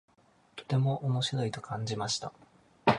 [0.55, 2.33] とても面白いと感じました。